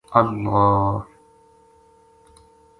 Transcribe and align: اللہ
اللہ 0.09 1.05